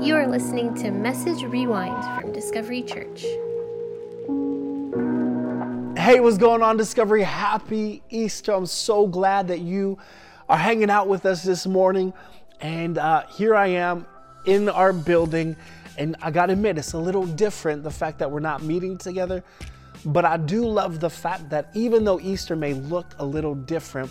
You 0.00 0.16
are 0.16 0.26
listening 0.26 0.72
to 0.76 0.90
Message 0.90 1.42
Rewind 1.42 2.02
from 2.18 2.32
Discovery 2.32 2.82
Church. 2.82 3.20
Hey, 6.02 6.20
what's 6.20 6.38
going 6.38 6.62
on, 6.62 6.78
Discovery? 6.78 7.22
Happy 7.22 8.02
Easter. 8.08 8.54
I'm 8.54 8.64
so 8.64 9.06
glad 9.06 9.48
that 9.48 9.60
you 9.60 9.98
are 10.48 10.56
hanging 10.56 10.88
out 10.88 11.06
with 11.06 11.26
us 11.26 11.42
this 11.42 11.66
morning. 11.66 12.14
And 12.62 12.96
uh, 12.96 13.26
here 13.26 13.54
I 13.54 13.66
am 13.66 14.06
in 14.46 14.70
our 14.70 14.94
building. 14.94 15.54
And 15.98 16.16
I 16.22 16.30
gotta 16.30 16.54
admit, 16.54 16.78
it's 16.78 16.94
a 16.94 16.98
little 16.98 17.26
different 17.26 17.82
the 17.82 17.90
fact 17.90 18.20
that 18.20 18.30
we're 18.30 18.40
not 18.40 18.62
meeting 18.62 18.96
together. 18.96 19.44
But 20.06 20.24
I 20.24 20.38
do 20.38 20.66
love 20.66 21.00
the 21.00 21.10
fact 21.10 21.50
that 21.50 21.68
even 21.74 22.04
though 22.04 22.18
Easter 22.20 22.56
may 22.56 22.72
look 22.72 23.14
a 23.18 23.24
little 23.26 23.54
different, 23.54 24.10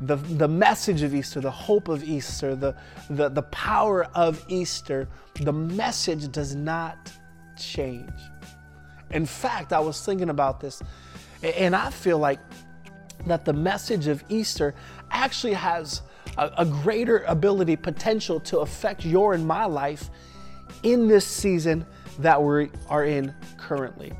the, 0.00 0.16
the 0.16 0.48
message 0.48 1.02
of 1.02 1.14
Easter, 1.14 1.40
the 1.40 1.50
hope 1.50 1.88
of 1.88 2.04
Easter, 2.04 2.54
the, 2.54 2.74
the, 3.10 3.28
the 3.28 3.42
power 3.42 4.04
of 4.14 4.44
Easter, 4.48 5.08
the 5.40 5.52
message 5.52 6.30
does 6.32 6.54
not 6.54 7.12
change. 7.56 8.10
In 9.10 9.26
fact, 9.26 9.72
I 9.72 9.80
was 9.80 10.04
thinking 10.04 10.30
about 10.30 10.60
this, 10.60 10.82
and 11.42 11.76
I 11.76 11.90
feel 11.90 12.18
like 12.18 12.40
that 13.26 13.44
the 13.44 13.52
message 13.52 14.06
of 14.06 14.22
Easter 14.28 14.74
actually 15.10 15.54
has 15.54 16.02
a, 16.36 16.50
a 16.58 16.64
greater 16.64 17.18
ability, 17.26 17.76
potential 17.76 18.40
to 18.40 18.58
affect 18.60 19.04
your 19.04 19.34
and 19.34 19.46
my 19.46 19.64
life 19.64 20.10
in 20.82 21.06
this 21.06 21.26
season 21.26 21.86
that 22.18 22.42
we 22.42 22.70
are 22.88 23.04
in 23.04 23.34
currently. 23.56 24.12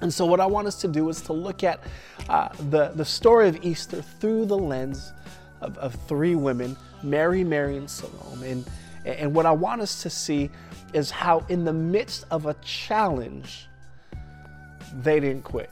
And 0.00 0.12
so, 0.12 0.26
what 0.26 0.40
I 0.40 0.46
want 0.46 0.66
us 0.66 0.80
to 0.82 0.88
do 0.88 1.08
is 1.08 1.20
to 1.22 1.32
look 1.32 1.64
at 1.64 1.80
uh, 2.28 2.48
the, 2.70 2.90
the 2.94 3.04
story 3.04 3.48
of 3.48 3.64
Easter 3.64 4.02
through 4.02 4.46
the 4.46 4.58
lens 4.58 5.12
of, 5.60 5.76
of 5.78 5.94
three 6.06 6.34
women 6.34 6.76
Mary, 7.02 7.44
Mary, 7.44 7.76
and 7.76 7.88
Salome. 7.88 8.50
And, 8.50 8.70
and 9.04 9.34
what 9.34 9.46
I 9.46 9.52
want 9.52 9.80
us 9.80 10.02
to 10.02 10.10
see 10.10 10.50
is 10.92 11.10
how, 11.10 11.44
in 11.48 11.64
the 11.64 11.72
midst 11.72 12.24
of 12.30 12.46
a 12.46 12.54
challenge, 12.54 13.68
they 15.02 15.20
didn't 15.20 15.44
quit. 15.44 15.70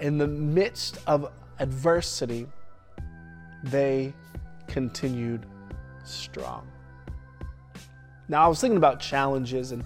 In 0.00 0.18
the 0.18 0.26
midst 0.26 0.98
of 1.06 1.32
adversity, 1.58 2.46
they 3.64 4.14
continued 4.66 5.46
strong. 6.04 6.66
Now, 8.28 8.44
I 8.44 8.48
was 8.48 8.60
thinking 8.60 8.76
about 8.76 9.00
challenges 9.00 9.72
and, 9.72 9.84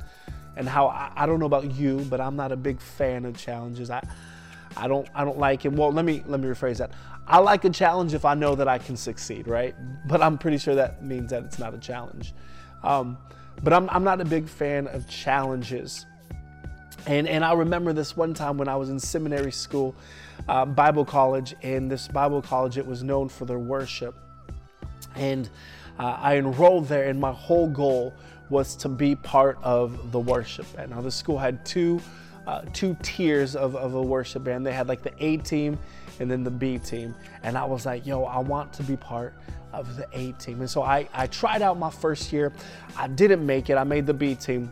and 0.60 0.68
how 0.68 0.88
I, 0.88 1.10
I 1.16 1.26
don't 1.26 1.40
know 1.40 1.46
about 1.46 1.72
you, 1.72 2.06
but 2.10 2.20
I'm 2.20 2.36
not 2.36 2.52
a 2.52 2.56
big 2.56 2.80
fan 2.80 3.24
of 3.24 3.34
challenges. 3.36 3.90
I, 3.90 4.06
I 4.76 4.86
don't 4.88 5.08
I 5.14 5.24
don't 5.24 5.38
like 5.38 5.64
it. 5.64 5.72
Well, 5.72 5.90
let 5.90 6.04
me 6.04 6.22
let 6.26 6.38
me 6.38 6.48
rephrase 6.48 6.76
that. 6.76 6.92
I 7.26 7.38
like 7.38 7.64
a 7.64 7.70
challenge 7.70 8.12
if 8.12 8.26
I 8.26 8.34
know 8.34 8.54
that 8.54 8.68
I 8.68 8.76
can 8.78 8.96
succeed, 8.96 9.48
right? 9.48 9.74
But 10.06 10.20
I'm 10.20 10.36
pretty 10.36 10.58
sure 10.58 10.74
that 10.74 11.02
means 11.02 11.30
that 11.30 11.44
it's 11.44 11.58
not 11.58 11.72
a 11.74 11.78
challenge. 11.78 12.34
Um, 12.82 13.16
but 13.62 13.72
I'm, 13.72 13.88
I'm 13.90 14.04
not 14.04 14.20
a 14.20 14.24
big 14.24 14.48
fan 14.48 14.86
of 14.88 15.08
challenges. 15.08 16.06
And, 17.06 17.26
and 17.28 17.44
I 17.44 17.52
remember 17.54 17.92
this 17.92 18.16
one 18.16 18.34
time 18.34 18.58
when 18.58 18.68
I 18.68 18.76
was 18.76 18.90
in 18.90 18.98
seminary 18.98 19.52
school, 19.52 19.94
uh, 20.48 20.64
Bible 20.66 21.04
college, 21.04 21.54
and 21.62 21.90
this 21.90 22.08
Bible 22.08 22.42
college, 22.42 22.78
it 22.78 22.86
was 22.86 23.02
known 23.02 23.28
for 23.28 23.44
their 23.44 23.58
worship. 23.58 24.14
And 25.14 25.48
uh, 25.98 26.18
I 26.20 26.36
enrolled 26.36 26.88
there, 26.88 27.04
and 27.04 27.20
my 27.20 27.32
whole 27.32 27.68
goal 27.68 28.14
was 28.50 28.74
to 28.76 28.88
be 28.88 29.14
part 29.14 29.58
of 29.62 30.12
the 30.12 30.20
worship 30.20 30.70
band. 30.76 30.90
Now, 30.90 31.00
the 31.00 31.10
school 31.10 31.38
had 31.38 31.64
two, 31.64 32.00
uh, 32.46 32.62
two 32.72 32.96
tiers 33.02 33.56
of, 33.56 33.76
of 33.76 33.94
a 33.94 34.02
worship 34.02 34.44
band. 34.44 34.66
They 34.66 34.72
had 34.72 34.88
like 34.88 35.02
the 35.02 35.12
A 35.24 35.38
team 35.38 35.78
and 36.18 36.30
then 36.30 36.44
the 36.44 36.50
B 36.50 36.78
team. 36.78 37.14
And 37.42 37.56
I 37.56 37.64
was 37.64 37.86
like, 37.86 38.06
yo, 38.06 38.24
I 38.24 38.38
want 38.38 38.72
to 38.74 38.82
be 38.82 38.96
part 38.96 39.34
of 39.72 39.96
the 39.96 40.06
A 40.12 40.32
team. 40.32 40.60
And 40.60 40.68
so 40.68 40.82
I, 40.82 41.08
I 41.14 41.26
tried 41.28 41.62
out 41.62 41.78
my 41.78 41.90
first 41.90 42.32
year. 42.32 42.52
I 42.96 43.08
didn't 43.08 43.44
make 43.44 43.70
it, 43.70 43.76
I 43.76 43.84
made 43.84 44.06
the 44.06 44.14
B 44.14 44.34
team. 44.34 44.70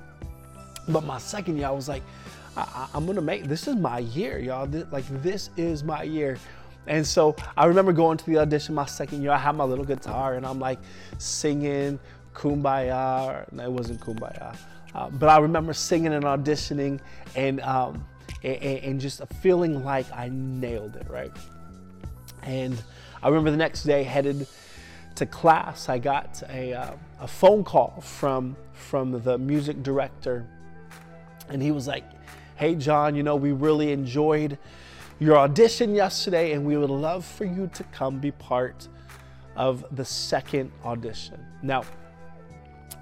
But 0.88 1.04
my 1.04 1.18
second 1.18 1.56
year, 1.56 1.68
I 1.68 1.70
was 1.70 1.88
like, 1.88 2.02
I, 2.56 2.88
am 2.94 3.06
gonna 3.06 3.20
make 3.20 3.44
this 3.44 3.68
is 3.68 3.76
my 3.76 4.00
year, 4.00 4.38
y'all. 4.38 4.66
This, 4.66 4.84
like 4.90 5.04
this 5.22 5.50
is 5.56 5.84
my 5.84 6.02
year. 6.02 6.38
And 6.86 7.06
so 7.06 7.36
I 7.56 7.66
remember 7.66 7.92
going 7.92 8.16
to 8.16 8.26
the 8.26 8.38
audition 8.38 8.74
my 8.74 8.86
second 8.86 9.22
year. 9.22 9.30
I 9.30 9.38
had 9.38 9.54
my 9.54 9.64
little 9.64 9.84
guitar 9.84 10.34
and 10.34 10.46
I'm 10.46 10.58
like 10.58 10.78
singing 11.18 12.00
Kumbaya. 12.38 13.50
No, 13.52 13.64
it 13.64 13.72
wasn't 13.72 14.00
Kumbaya, 14.00 14.56
uh, 14.94 15.10
but 15.10 15.28
I 15.28 15.38
remember 15.38 15.74
singing 15.74 16.12
and 16.12 16.24
auditioning 16.24 17.00
and, 17.34 17.60
um, 17.60 18.04
and 18.44 18.62
and 18.62 19.00
just 19.00 19.20
feeling 19.42 19.84
like 19.84 20.06
I 20.12 20.28
nailed 20.30 20.94
it, 20.96 21.08
right? 21.10 21.32
And 22.44 22.80
I 23.22 23.28
remember 23.28 23.50
the 23.50 23.56
next 23.56 23.82
day 23.82 24.04
headed 24.04 24.46
to 25.16 25.26
class. 25.26 25.88
I 25.88 25.98
got 25.98 26.42
a, 26.48 26.72
uh, 26.72 26.92
a 27.20 27.26
phone 27.26 27.64
call 27.64 28.00
from 28.00 28.56
from 28.72 29.20
the 29.22 29.36
music 29.36 29.82
director, 29.82 30.46
and 31.48 31.60
he 31.60 31.72
was 31.72 31.88
like, 31.88 32.04
"Hey, 32.54 32.76
John, 32.76 33.16
you 33.16 33.24
know 33.24 33.36
we 33.36 33.52
really 33.52 33.92
enjoyed." 33.92 34.58
your 35.20 35.36
audition 35.36 35.96
yesterday, 35.96 36.52
and 36.52 36.64
we 36.64 36.76
would 36.76 36.90
love 36.90 37.24
for 37.24 37.44
you 37.44 37.68
to 37.74 37.82
come 37.84 38.20
be 38.20 38.30
part 38.30 38.86
of 39.56 39.84
the 39.96 40.04
second 40.04 40.70
audition. 40.84 41.44
Now, 41.60 41.82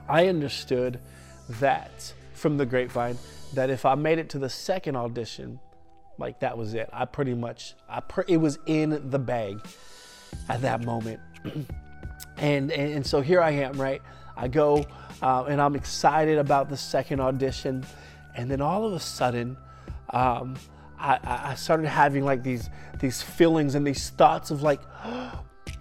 I 0.08 0.28
understood 0.28 1.00
that 1.48 2.12
from 2.34 2.56
the 2.56 2.66
grapevine 2.66 3.18
that 3.54 3.70
if 3.70 3.84
I 3.84 3.94
made 3.94 4.18
it 4.18 4.28
to 4.30 4.38
the 4.38 4.50
second 4.50 4.96
audition, 4.96 5.58
like 6.18 6.40
that 6.40 6.56
was 6.56 6.74
it. 6.74 6.88
I 6.92 7.04
pretty 7.04 7.34
much, 7.34 7.74
I 7.88 8.02
it 8.28 8.38
was 8.38 8.58
in 8.66 9.10
the 9.10 9.18
bag 9.18 9.60
at 10.48 10.62
that 10.62 10.84
moment. 10.84 11.20
and, 12.36 12.70
and, 12.70 12.72
and 12.72 13.06
so 13.06 13.20
here 13.20 13.40
I 13.40 13.50
am, 13.50 13.80
right? 13.80 14.02
I 14.36 14.48
go 14.48 14.84
uh, 15.22 15.44
and 15.44 15.60
I'm 15.60 15.74
excited 15.74 16.38
about 16.38 16.68
the 16.68 16.76
second 16.76 17.20
audition, 17.20 17.84
and 18.34 18.50
then 18.50 18.60
all 18.60 18.86
of 18.86 18.92
a 18.92 19.00
sudden, 19.00 19.56
um, 20.10 20.56
I, 20.98 21.18
I 21.22 21.54
started 21.54 21.86
having 21.86 22.24
like 22.24 22.42
these 22.42 22.70
these 23.00 23.22
feelings 23.22 23.74
and 23.74 23.86
these 23.86 24.10
thoughts 24.10 24.50
of 24.50 24.62
like, 24.62 24.80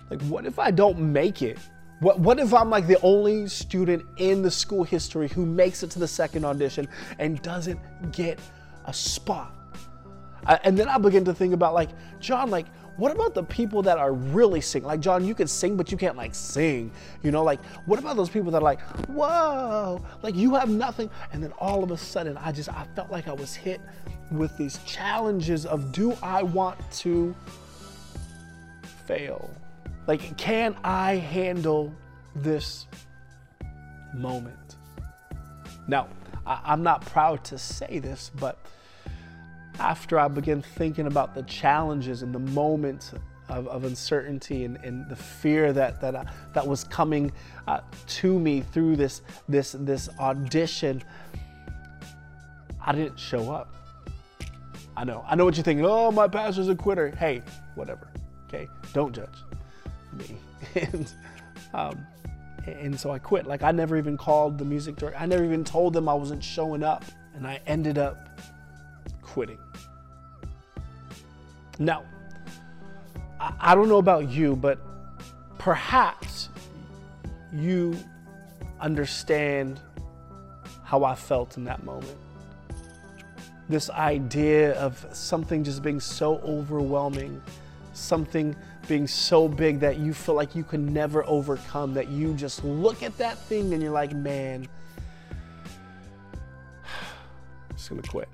like 0.09 0.21
what 0.23 0.45
if 0.45 0.59
I 0.59 0.71
don't 0.71 0.99
make 0.99 1.41
it? 1.41 1.57
What, 1.99 2.19
what 2.19 2.39
if 2.39 2.53
I'm 2.53 2.69
like 2.69 2.87
the 2.87 2.99
only 3.01 3.47
student 3.47 4.05
in 4.17 4.41
the 4.41 4.51
school 4.51 4.83
history 4.83 5.29
who 5.29 5.45
makes 5.45 5.81
it 5.81 5.91
to 5.91 5.99
the 5.99 6.07
second 6.07 6.43
audition 6.43 6.87
and 7.19 7.41
doesn't 7.41 7.79
get 8.11 8.39
a 8.85 8.93
spot? 8.93 9.53
I, 10.45 10.59
and 10.63 10.77
then 10.77 10.89
I 10.89 10.97
begin 10.97 11.23
to 11.25 11.33
think 11.33 11.53
about 11.53 11.73
like, 11.73 11.89
John, 12.19 12.49
like, 12.49 12.67
what 12.97 13.11
about 13.11 13.33
the 13.33 13.43
people 13.43 13.81
that 13.83 13.97
are 13.97 14.13
really 14.13 14.61
singing? 14.61 14.87
Like, 14.87 15.01
John, 15.01 15.25
you 15.25 15.35
can 15.35 15.47
sing, 15.47 15.75
but 15.75 15.91
you 15.91 15.97
can't 15.97 16.15
like 16.15 16.33
sing. 16.33 16.91
You 17.23 17.31
know, 17.31 17.43
like, 17.43 17.63
what 17.85 17.99
about 17.99 18.15
those 18.15 18.29
people 18.29 18.51
that 18.51 18.59
are 18.59 18.63
like, 18.63 18.81
whoa, 19.07 20.03
like 20.21 20.35
you 20.35 20.55
have 20.55 20.69
nothing? 20.69 21.09
And 21.31 21.43
then 21.43 21.51
all 21.59 21.83
of 21.83 21.91
a 21.91 21.97
sudden, 21.97 22.37
I 22.37 22.51
just, 22.51 22.69
I 22.69 22.85
felt 22.95 23.11
like 23.11 23.27
I 23.27 23.33
was 23.33 23.53
hit 23.53 23.81
with 24.31 24.55
these 24.57 24.79
challenges 24.85 25.65
of 25.65 25.91
do 25.91 26.17
I 26.21 26.43
want 26.43 26.79
to 26.99 27.35
fail? 29.05 29.49
Like, 30.07 30.37
can 30.37 30.75
I 30.83 31.15
handle 31.15 31.93
this 32.35 32.85
moment? 34.13 34.75
Now, 35.87 36.07
I, 36.45 36.73
am 36.73 36.83
not 36.83 37.05
proud 37.05 37.43
to 37.45 37.57
say 37.57 37.99
this, 37.99 38.31
but 38.39 38.59
after 39.79 40.19
I 40.19 40.27
began 40.27 40.61
thinking 40.61 41.07
about 41.07 41.33
the 41.33 41.43
challenges 41.43 42.21
and 42.21 42.33
the 42.33 42.39
moments 42.39 43.13
of, 43.49 43.67
of 43.67 43.83
uncertainty 43.83 44.65
and, 44.65 44.77
and, 44.77 45.07
the 45.09 45.15
fear 45.15 45.73
that 45.73 46.01
that, 46.01 46.15
uh, 46.15 46.23
that 46.53 46.65
was 46.65 46.83
coming 46.85 47.31
uh, 47.67 47.81
to 48.07 48.39
me 48.39 48.61
through 48.61 48.95
this 48.95 49.21
this 49.47 49.75
this 49.79 50.09
audition, 50.19 51.03
I 52.83 52.93
didn't 52.93 53.19
show 53.19 53.51
up. 53.51 53.75
I 54.97 55.03
know. 55.03 55.23
I 55.27 55.35
know 55.35 55.45
what 55.45 55.55
you're 55.57 55.63
thinking. 55.63 55.85
Oh, 55.85 56.11
my 56.11 56.27
pastor's 56.27 56.69
a 56.69 56.75
quitter. 56.75 57.09
Hey, 57.09 57.43
whatever. 57.75 58.09
Okay, 58.47 58.67
don't 58.93 59.13
judge 59.13 59.43
me. 60.15 60.37
and 60.75 61.11
um, 61.73 62.07
and 62.65 62.99
so 62.99 63.11
I 63.11 63.19
quit. 63.19 63.45
Like 63.45 63.63
I 63.63 63.71
never 63.71 63.97
even 63.97 64.17
called 64.17 64.57
the 64.57 64.65
music 64.65 64.95
director. 64.95 65.17
I 65.19 65.25
never 65.25 65.43
even 65.43 65.63
told 65.63 65.93
them 65.93 66.09
I 66.09 66.13
wasn't 66.13 66.43
showing 66.43 66.83
up, 66.83 67.05
and 67.35 67.45
I 67.45 67.59
ended 67.67 67.97
up 67.97 68.39
quitting. 69.21 69.59
Now, 71.77 72.03
I, 73.39 73.53
I 73.59 73.75
don't 73.75 73.89
know 73.89 73.97
about 73.97 74.29
you, 74.29 74.55
but 74.55 74.79
perhaps 75.57 76.49
you 77.53 77.97
understand 78.79 79.79
how 80.83 81.03
I 81.03 81.15
felt 81.15 81.57
in 81.57 81.63
that 81.65 81.83
moment 81.83 82.17
this 83.69 83.89
idea 83.89 84.73
of 84.73 85.05
something 85.11 85.63
just 85.63 85.81
being 85.81 85.99
so 85.99 86.37
overwhelming, 86.39 87.41
something 87.93 88.55
being 88.87 89.07
so 89.07 89.47
big 89.47 89.79
that 89.79 89.97
you 89.97 90.13
feel 90.13 90.35
like 90.35 90.55
you 90.55 90.63
can 90.63 90.93
never 90.93 91.25
overcome, 91.25 91.93
that 91.93 92.09
you 92.09 92.33
just 92.33 92.63
look 92.63 93.03
at 93.03 93.17
that 93.17 93.37
thing 93.37 93.73
and 93.73 93.81
you're 93.81 93.91
like, 93.91 94.13
man, 94.13 94.67
I'm 97.69 97.75
just 97.75 97.89
gonna 97.89 98.01
quit. 98.01 98.29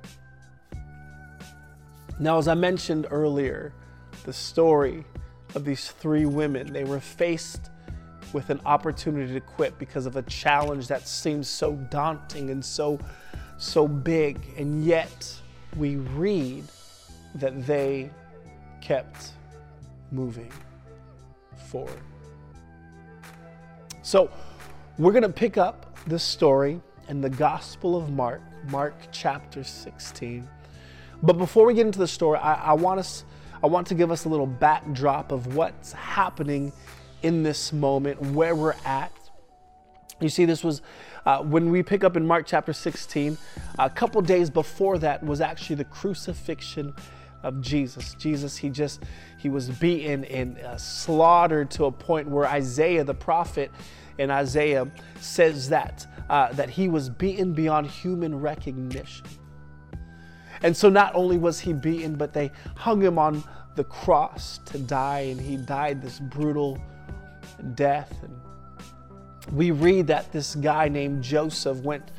Now, 2.19 2.37
as 2.37 2.47
I 2.47 2.53
mentioned 2.53 3.07
earlier, 3.09 3.73
the 4.25 4.33
story 4.33 5.03
of 5.55 5.65
these 5.65 5.91
three 5.91 6.25
women, 6.25 6.71
they 6.71 6.83
were 6.83 6.99
faced 6.99 7.71
with 8.33 8.49
an 8.49 8.61
opportunity 8.65 9.33
to 9.33 9.41
quit 9.41 9.77
because 9.77 10.05
of 10.05 10.15
a 10.15 10.21
challenge 10.23 10.87
that 10.87 11.07
seems 11.07 11.47
so 11.47 11.73
daunting 11.89 12.49
and 12.49 12.63
so 12.63 12.99
so 13.57 13.87
big 13.87 14.39
and 14.57 14.83
yet 14.83 15.35
we 15.77 15.97
read 15.97 16.63
that 17.35 17.65
they 17.67 18.09
kept 18.81 19.33
moving 20.11 20.51
forward. 21.69 22.01
So, 24.03 24.29
we're 24.97 25.11
going 25.11 25.23
to 25.23 25.29
pick 25.29 25.57
up 25.57 25.97
this 26.05 26.23
story 26.23 26.81
in 27.07 27.21
the 27.21 27.29
Gospel 27.29 27.95
of 27.95 28.11
Mark, 28.11 28.41
Mark 28.69 28.95
chapter 29.11 29.63
16. 29.63 30.47
But 31.23 31.37
before 31.37 31.65
we 31.65 31.73
get 31.73 31.85
into 31.85 31.99
the 31.99 32.07
story, 32.07 32.39
I, 32.39 32.53
I, 32.53 32.73
want 32.73 32.99
us, 32.99 33.25
I 33.63 33.67
want 33.67 33.87
to 33.87 33.95
give 33.95 34.11
us 34.11 34.25
a 34.25 34.29
little 34.29 34.47
backdrop 34.47 35.31
of 35.31 35.55
what's 35.55 35.93
happening 35.93 36.71
in 37.21 37.43
this 37.43 37.71
moment, 37.71 38.21
where 38.21 38.55
we're 38.55 38.75
at. 38.85 39.11
You 40.19 40.29
see, 40.29 40.45
this 40.45 40.63
was 40.63 40.81
uh, 41.25 41.39
when 41.39 41.69
we 41.69 41.83
pick 41.83 42.03
up 42.03 42.17
in 42.17 42.25
Mark 42.25 42.45
chapter 42.47 42.73
16. 42.73 43.37
A 43.79 43.89
couple 43.89 44.21
days 44.21 44.49
before 44.49 44.97
that 44.99 45.23
was 45.23 45.41
actually 45.41 45.77
the 45.77 45.85
crucifixion 45.85 46.93
of 47.43 47.61
Jesus. 47.61 48.15
Jesus, 48.15 48.57
he 48.57 48.69
just, 48.69 49.03
he 49.37 49.49
was 49.49 49.69
beaten 49.69 50.25
and 50.25 50.57
uh, 50.59 50.77
slaughtered 50.77 51.71
to 51.71 51.85
a 51.85 51.91
point 51.91 52.27
where 52.27 52.45
Isaiah, 52.45 53.03
the 53.03 53.13
prophet 53.13 53.71
in 54.17 54.29
Isaiah, 54.29 54.87
says 55.19 55.69
that, 55.69 56.05
uh, 56.29 56.53
that 56.53 56.69
he 56.69 56.87
was 56.87 57.09
beaten 57.09 57.53
beyond 57.53 57.87
human 57.87 58.39
recognition. 58.39 59.25
And 60.63 60.77
so 60.77 60.89
not 60.89 61.15
only 61.15 61.37
was 61.37 61.59
he 61.59 61.73
beaten, 61.73 62.15
but 62.15 62.33
they 62.33 62.51
hung 62.75 63.01
him 63.01 63.17
on 63.17 63.43
the 63.75 63.83
cross 63.85 64.59
to 64.65 64.77
die, 64.77 65.21
and 65.21 65.39
he 65.39 65.57
died 65.57 66.01
this 66.01 66.19
brutal 66.19 66.77
death. 67.73 68.13
And 68.21 68.35
we 69.55 69.71
read 69.71 70.07
that 70.07 70.31
this 70.31 70.55
guy 70.55 70.87
named 70.87 71.23
Joseph 71.23 71.79
went 71.79 72.11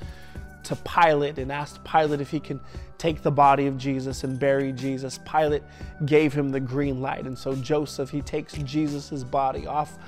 to 0.64 0.76
Pilate 0.76 1.38
and 1.38 1.50
asked 1.50 1.82
Pilate 1.84 2.20
if 2.20 2.30
he 2.30 2.40
can 2.40 2.60
take 2.98 3.22
the 3.22 3.30
body 3.30 3.66
of 3.66 3.76
Jesus 3.76 4.24
and 4.24 4.38
bury 4.38 4.72
Jesus. 4.72 5.18
Pilate 5.18 5.62
gave 6.06 6.32
him 6.32 6.50
the 6.50 6.60
green 6.60 7.00
light. 7.00 7.24
And 7.24 7.36
so 7.36 7.54
Joseph, 7.56 8.10
he 8.10 8.22
takes 8.22 8.52
Jesus' 8.54 9.24
body 9.24 9.66
off 9.66 9.98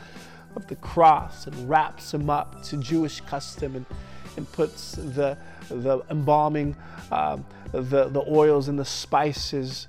of 0.54 0.66
the 0.68 0.76
cross 0.76 1.46
and 1.46 1.68
wraps 1.68 2.14
him 2.14 2.30
up 2.30 2.62
to 2.64 2.76
Jewish 2.76 3.20
custom 3.22 3.76
and, 3.76 3.86
and 4.36 4.50
puts 4.52 4.92
the, 4.92 5.36
the 5.68 6.02
embalming, 6.10 6.76
um, 7.10 7.44
the, 7.72 8.08
the 8.08 8.24
oils 8.28 8.68
and 8.68 8.78
the 8.78 8.84
spices 8.84 9.88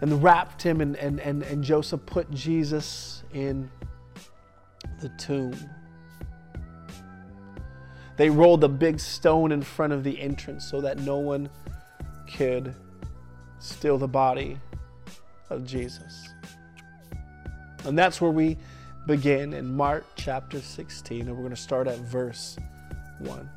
and 0.00 0.22
wrapped 0.22 0.62
him 0.62 0.80
and, 0.80 0.96
and, 0.96 1.20
and, 1.20 1.42
and 1.44 1.62
Joseph 1.62 2.04
put 2.04 2.30
Jesus 2.30 3.22
in 3.32 3.70
the 5.00 5.08
tomb. 5.10 5.54
They 8.16 8.30
rolled 8.30 8.62
a 8.64 8.68
big 8.68 9.00
stone 9.00 9.50
in 9.52 9.62
front 9.62 9.92
of 9.92 10.04
the 10.04 10.20
entrance 10.20 10.64
so 10.64 10.80
that 10.80 10.98
no 10.98 11.18
one 11.18 11.48
could 12.36 12.74
steal 13.58 13.98
the 13.98 14.08
body 14.08 14.58
of 15.50 15.64
Jesus. 15.64 16.28
And 17.84 17.98
that's 17.98 18.20
where 18.20 18.30
we 18.30 18.56
begin 19.06 19.52
in 19.52 19.76
Mark 19.76 20.04
chapter 20.16 20.60
16, 20.60 21.22
and 21.22 21.30
we're 21.30 21.42
going 21.42 21.50
to 21.50 21.56
start 21.56 21.86
at 21.86 21.98
verse 21.98 22.56
1. 23.18 23.50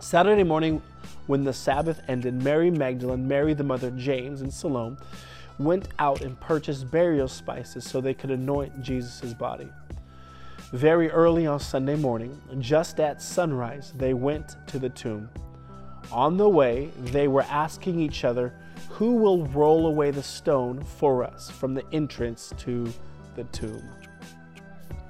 Saturday 0.00 0.42
morning, 0.42 0.82
when 1.26 1.44
the 1.44 1.52
Sabbath 1.52 2.00
ended, 2.08 2.42
Mary 2.42 2.70
Magdalene, 2.70 3.28
Mary 3.28 3.54
the 3.54 3.62
mother 3.62 3.90
James, 3.92 4.40
and 4.40 4.52
Salome 4.52 4.96
went 5.58 5.88
out 5.98 6.22
and 6.22 6.40
purchased 6.40 6.90
burial 6.90 7.28
spices 7.28 7.84
so 7.84 8.00
they 8.00 8.14
could 8.14 8.30
anoint 8.30 8.82
Jesus' 8.82 9.34
body. 9.34 9.68
Very 10.72 11.10
early 11.10 11.48
on 11.48 11.58
Sunday 11.58 11.96
morning, 11.96 12.40
just 12.60 13.00
at 13.00 13.20
sunrise, 13.20 13.92
they 13.96 14.14
went 14.14 14.54
to 14.68 14.78
the 14.78 14.88
tomb. 14.88 15.28
On 16.12 16.36
the 16.36 16.48
way, 16.48 16.90
they 17.06 17.26
were 17.26 17.42
asking 17.42 17.98
each 17.98 18.24
other, 18.24 18.54
Who 18.90 19.16
will 19.16 19.46
roll 19.48 19.88
away 19.88 20.12
the 20.12 20.22
stone 20.22 20.80
for 20.84 21.24
us 21.24 21.50
from 21.50 21.74
the 21.74 21.84
entrance 21.92 22.52
to 22.58 22.88
the 23.34 23.42
tomb? 23.44 23.82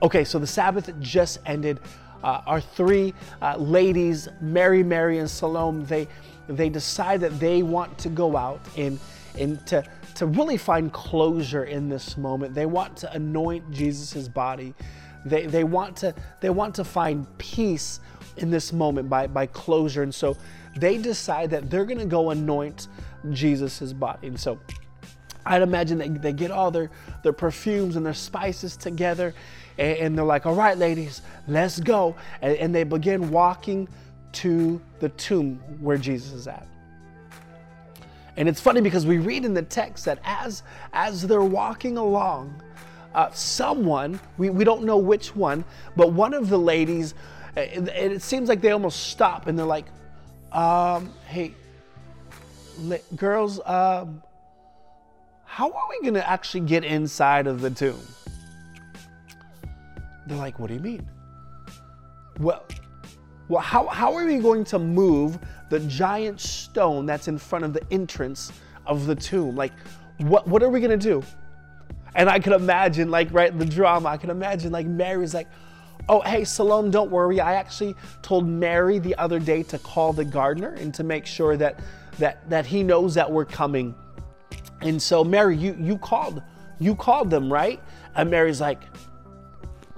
Okay, 0.03 0.25
so 0.25 0.39
the 0.39 0.47
Sabbath 0.47 0.99
just 0.99 1.41
ended. 1.45 1.79
Uh, 2.25 2.41
our 2.47 2.62
three 2.62 3.12
uh, 3.43 3.57
ladies, 3.59 4.29
Mary, 4.41 4.83
Mary, 4.83 5.19
and 5.19 5.29
Salome, 5.29 5.85
they, 5.85 6.09
they 6.49 6.71
decide 6.71 7.21
that 7.21 7.39
they 7.39 7.62
want 7.62 7.99
to 7.99 8.09
go 8.09 8.35
out 8.35 8.61
and, 8.79 8.99
and 9.39 9.67
to, 9.67 9.85
to 10.15 10.25
really 10.25 10.57
find 10.57 10.91
closure 10.91 11.65
in 11.65 11.91
this 11.91 12.17
moment. 12.17 12.55
They 12.55 12.67
want 12.67 12.97
to 12.99 13.12
anoint 13.12 13.71
Jesus' 13.71 14.27
body. 14.27 14.75
They, 15.25 15.47
they, 15.47 15.65
want 15.65 15.97
to, 15.99 16.15
they 16.41 16.51
want 16.51 16.75
to 16.77 16.85
find 16.85 17.27
peace 17.39 18.01
in 18.37 18.51
this 18.51 18.73
moment 18.73 19.09
by, 19.09 19.27
by 19.27 19.47
closure. 19.47 20.03
And 20.03 20.15
so 20.15 20.37
they 20.77 20.99
decide 20.99 21.51
that 21.51 21.71
they're 21.71 21.85
going 21.85 21.99
to 21.99 22.07
go 22.07 22.31
anoint 22.31 22.89
Jesus' 23.31 23.93
body. 23.93 24.29
And 24.29 24.41
so 24.41 24.59
I'd 25.45 25.63
imagine 25.63 25.99
they, 25.99 26.09
they 26.09 26.33
get 26.33 26.51
all 26.51 26.71
their, 26.71 26.91
their 27.23 27.33
perfumes 27.33 27.97
and 27.97 28.05
their 28.05 28.15
spices 28.15 28.77
together 28.77 29.35
and, 29.79 29.99
and 29.99 30.19
they're 30.19 30.25
like, 30.25 30.47
all 30.47 30.55
right, 30.55 30.79
ladies, 30.79 31.23
let's 31.49 31.81
go. 31.81 32.15
And, 32.43 32.57
and 32.57 32.75
they 32.75 32.85
begin 32.85 33.31
walking 33.31 33.89
to 34.33 34.81
the 35.01 35.09
tomb 35.11 35.57
where 35.81 35.97
Jesus 35.97 36.33
is 36.33 36.47
at. 36.47 36.67
And 38.37 38.49
it's 38.49 38.61
funny 38.61 38.81
because 38.81 39.07
we 39.07 39.19
read 39.19 39.45
in 39.45 39.55
the 39.55 39.63
text 39.63 40.05
that 40.05 40.21
as, 40.25 40.63
as 40.93 41.27
they're 41.27 41.43
walking 41.43 41.97
along, 41.97 42.63
uh, 43.15 43.31
someone, 43.33 44.21
we, 44.39 44.51
we 44.51 44.65
don't 44.65 44.85
know 44.85 44.99
which 44.99 45.35
one, 45.35 45.65
but 45.97 46.12
one 46.12 46.35
of 46.35 46.49
the 46.49 46.59
ladies, 46.59 47.15
it, 47.57 47.89
it 47.89 48.23
seems 48.23 48.49
like 48.49 48.61
they 48.61 48.71
almost 48.71 49.09
stop 49.09 49.47
and 49.47 49.59
they're 49.59 49.67
like, 49.67 49.87
um, 50.53 51.12
hey, 51.27 51.55
girls, 53.17 53.61
um, 53.67 54.23
how 55.45 55.71
are 55.71 55.89
we 55.91 56.01
going 56.03 56.15
to 56.15 56.29
actually 56.29 56.61
get 56.61 56.85
inside 56.85 57.47
of 57.47 57.61
the 57.61 57.71
tomb? 57.71 58.01
They're 60.27 60.39
like, 60.39 60.59
what 60.59 60.69
do 60.69 60.75
you 60.75 60.81
mean? 60.81 61.09
Well, 62.39 62.65
well 63.49 63.61
how, 63.61 63.87
how 63.89 64.15
are 64.15 64.25
we 64.25 64.39
going 64.39 64.65
to 64.65 64.79
move 64.79 65.39
the 65.69 65.81
giant 65.81 66.41
stone 66.41 67.07
that's 67.07 67.27
in 67.29 67.37
front 67.37 67.65
of 67.65 67.73
the 67.73 67.83
entrance 67.91 68.53
of 68.87 69.07
the 69.07 69.15
tomb? 69.15 69.57
Like, 69.57 69.73
what, 70.19 70.47
what 70.47 70.62
are 70.62 70.69
we 70.69 70.81
going 70.81 70.97
to 70.99 71.09
do? 71.09 71.23
And 72.15 72.29
I 72.29 72.41
could 72.41 72.53
imagine, 72.53 73.11
like, 73.11 73.29
right, 73.33 73.57
the 73.57 73.65
drama, 73.65 74.09
I 74.09 74.17
could 74.17 74.31
imagine, 74.31 74.73
like, 74.73 74.87
Mary's 74.87 75.35
like, 75.35 75.49
oh, 76.09 76.21
hey, 76.21 76.45
Salome, 76.45 76.91
don't 76.91 77.11
worry. 77.11 77.41
I 77.41 77.55
actually 77.55 77.95
told 78.23 78.49
Mary 78.49 78.99
the 78.99 79.15
other 79.17 79.39
day 79.39 79.62
to 79.64 79.79
call 79.79 80.12
the 80.12 80.25
gardener 80.25 80.75
and 80.75 80.93
to 80.95 81.05
make 81.05 81.25
sure 81.26 81.57
that, 81.57 81.79
that, 82.19 82.49
that 82.50 82.67
he 82.67 82.83
knows 82.83 83.14
that 83.14 83.31
we're 83.31 83.45
coming. 83.45 83.95
And 84.81 85.00
so, 85.00 85.23
Mary, 85.23 85.57
you, 85.57 85.76
you 85.79 85.99
called, 85.99 86.43
you 86.79 86.97
called 86.97 87.31
them, 87.31 87.52
right? 87.52 87.81
And 88.17 88.31
Mary's 88.31 88.61
like, 88.61 88.83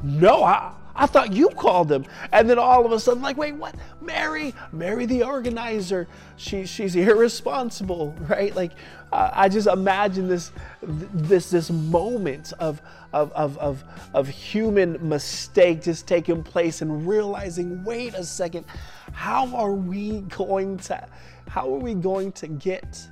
no, 0.03 0.43
I, 0.43 0.75
I 0.95 1.07
thought 1.07 1.33
you 1.33 1.49
called 1.51 1.89
them. 1.89 2.05
And 2.33 2.49
then 2.49 2.59
all 2.59 2.85
of 2.85 2.93
a 2.93 3.01
sudden, 3.01 3.23
like, 3.23 3.37
wait, 3.37 3.55
what? 3.55 3.75
Mary, 4.01 4.55
Mary 4.73 5.07
the 5.07 5.23
organizer, 5.23 6.07
she, 6.37 6.67
she's 6.67 6.95
irresponsible, 6.97 8.15
right? 8.29 8.55
Like, 8.55 8.73
uh, 9.13 9.31
I 9.33 9.49
just 9.49 9.67
imagine 9.67 10.29
this, 10.29 10.53
this, 10.83 11.51
this 11.51 11.71
moment 11.71 12.53
of, 12.59 12.83
of, 13.13 13.33
of, 13.33 13.59
of, 13.59 13.85
of 14.15 14.29
human 14.29 15.09
mistake 15.09 15.83
just 15.83 16.07
taking 16.07 16.43
place 16.43 16.83
and 16.83 17.07
realizing, 17.07 17.85
wait 17.85 18.15
a 18.15 18.25
second, 18.25 18.65
how 19.13 19.55
are 19.55 19.73
we 19.73 20.21
going 20.23 20.79
to, 20.79 21.07
how 21.49 21.73
are 21.73 21.79
we 21.79 21.95
going 21.95 22.33
to 22.33 22.49
get 22.49 23.07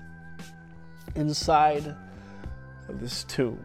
inside 1.14 1.94
of 2.88 3.00
this 3.00 3.25
tomb? 3.25 3.58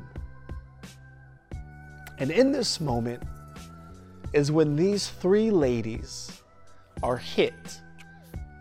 And 2.17 2.31
in 2.31 2.51
this 2.51 2.79
moment, 2.79 3.23
is 4.35 4.51
when 4.51 4.75
these 4.75 5.07
three 5.07 5.49
ladies 5.49 6.41
are 7.01 7.15
hit 7.15 7.79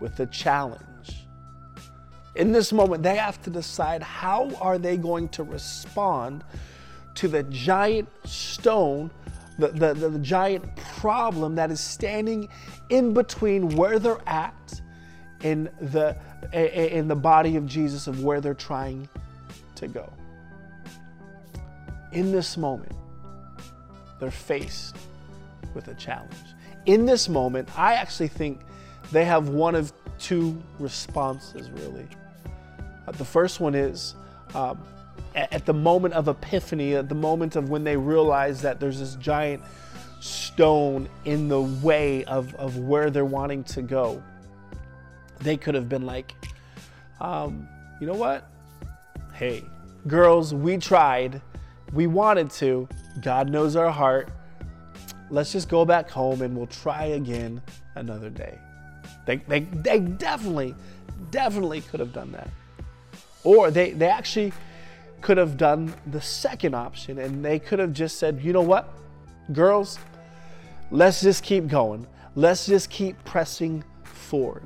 with 0.00 0.20
a 0.20 0.26
challenge. 0.26 1.26
In 2.36 2.52
this 2.52 2.72
moment, 2.72 3.02
they 3.02 3.16
have 3.16 3.42
to 3.42 3.50
decide 3.50 4.00
how 4.00 4.54
are 4.60 4.78
they 4.78 4.96
going 4.96 5.28
to 5.30 5.42
respond 5.42 6.44
to 7.16 7.26
the 7.26 7.42
giant 7.44 8.08
stone, 8.24 9.10
the, 9.58 9.68
the, 9.68 9.94
the, 9.94 10.08
the 10.10 10.18
giant 10.20 10.64
problem 10.76 11.56
that 11.56 11.72
is 11.72 11.80
standing 11.80 12.48
in 12.88 13.12
between 13.12 13.74
where 13.76 13.98
they're 13.98 14.28
at 14.28 14.80
in 15.42 15.68
the, 15.80 16.16
in 16.52 17.08
the 17.08 17.16
body 17.16 17.56
of 17.56 17.66
Jesus 17.66 18.06
of 18.06 18.22
where 18.22 18.40
they're 18.40 18.54
trying 18.54 19.08
to 19.74 19.88
go. 19.88 20.12
In 22.12 22.30
this 22.30 22.56
moment, 22.56 22.94
they're 24.20 24.30
faced 24.30 24.96
with 25.74 25.88
a 25.88 25.94
challenge. 25.94 26.34
In 26.86 27.06
this 27.06 27.28
moment, 27.28 27.68
I 27.78 27.94
actually 27.94 28.28
think 28.28 28.60
they 29.12 29.24
have 29.24 29.48
one 29.48 29.74
of 29.74 29.92
two 30.18 30.62
responses, 30.78 31.70
really. 31.70 32.06
Uh, 33.06 33.12
the 33.12 33.24
first 33.24 33.60
one 33.60 33.74
is 33.74 34.14
um, 34.54 34.82
at 35.34 35.66
the 35.66 35.74
moment 35.74 36.14
of 36.14 36.28
epiphany, 36.28 36.94
at 36.94 37.08
the 37.08 37.14
moment 37.14 37.56
of 37.56 37.70
when 37.70 37.84
they 37.84 37.96
realize 37.96 38.62
that 38.62 38.80
there's 38.80 39.00
this 39.00 39.16
giant 39.16 39.62
stone 40.20 41.08
in 41.24 41.48
the 41.48 41.60
way 41.60 42.24
of, 42.24 42.54
of 42.54 42.78
where 42.78 43.10
they're 43.10 43.24
wanting 43.24 43.64
to 43.64 43.82
go, 43.82 44.22
they 45.40 45.56
could 45.56 45.74
have 45.74 45.88
been 45.88 46.06
like, 46.06 46.34
um, 47.20 47.68
you 48.00 48.06
know 48.06 48.14
what? 48.14 48.48
Hey, 49.34 49.64
girls, 50.06 50.54
we 50.54 50.78
tried. 50.78 51.42
We 51.92 52.06
wanted 52.06 52.50
to. 52.52 52.88
God 53.20 53.50
knows 53.50 53.76
our 53.76 53.90
heart. 53.90 54.28
Let's 55.34 55.50
just 55.50 55.68
go 55.68 55.84
back 55.84 56.08
home 56.08 56.42
and 56.42 56.56
we'll 56.56 56.68
try 56.68 57.06
again 57.06 57.60
another 57.96 58.30
day. 58.30 58.56
They, 59.26 59.38
they, 59.38 59.60
they 59.60 59.98
definitely, 59.98 60.76
definitely 61.32 61.80
could 61.80 61.98
have 61.98 62.12
done 62.12 62.30
that. 62.30 62.48
Or 63.42 63.72
they, 63.72 63.90
they 63.90 64.06
actually 64.06 64.52
could 65.22 65.36
have 65.36 65.56
done 65.56 65.92
the 66.06 66.20
second 66.20 66.76
option 66.76 67.18
and 67.18 67.44
they 67.44 67.58
could 67.58 67.80
have 67.80 67.92
just 67.92 68.20
said, 68.20 68.42
you 68.42 68.52
know 68.52 68.62
what, 68.62 68.88
girls, 69.52 69.98
let's 70.92 71.20
just 71.20 71.42
keep 71.42 71.66
going. 71.66 72.06
Let's 72.36 72.66
just 72.66 72.88
keep 72.88 73.22
pressing 73.24 73.82
forward. 74.04 74.62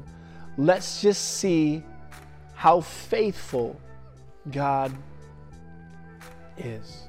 Let's 0.58 1.00
just 1.00 1.38
see 1.38 1.82
how 2.52 2.82
faithful 2.82 3.80
God 4.50 4.92
is. 6.58 7.07